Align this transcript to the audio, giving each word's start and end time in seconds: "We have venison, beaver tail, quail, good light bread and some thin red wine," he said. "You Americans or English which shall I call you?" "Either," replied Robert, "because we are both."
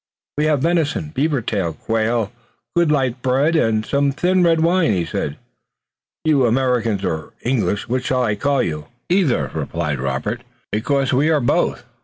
"We 0.35 0.45
have 0.45 0.63
venison, 0.63 1.09
beaver 1.11 1.43
tail, 1.43 1.73
quail, 1.73 2.31
good 2.75 2.91
light 2.91 3.21
bread 3.21 3.55
and 3.55 3.85
some 3.85 4.11
thin 4.11 4.41
red 4.43 4.61
wine," 4.61 4.91
he 4.93 5.05
said. 5.05 5.37
"You 6.25 6.47
Americans 6.47 7.05
or 7.05 7.33
English 7.43 7.87
which 7.87 8.05
shall 8.05 8.23
I 8.23 8.33
call 8.33 8.63
you?" 8.63 8.87
"Either," 9.09 9.51
replied 9.53 9.99
Robert, 9.99 10.41
"because 10.71 11.13
we 11.13 11.29
are 11.29 11.39
both." 11.39 11.83